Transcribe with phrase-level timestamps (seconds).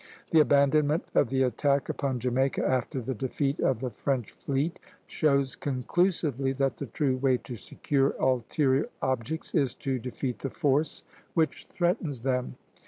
[0.31, 5.55] The abandonment of the attack upon Jamaica, after the defeat of the French fleet, shows
[5.55, 11.03] conclusively that the true way to secure ulterior objects is to defeat the force
[11.35, 12.55] which threatens them.